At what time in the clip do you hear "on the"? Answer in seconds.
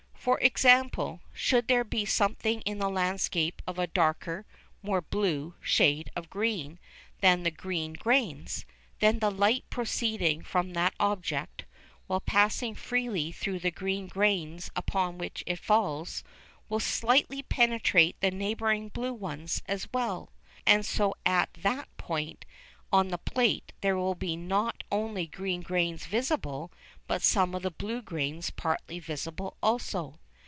22.93-23.17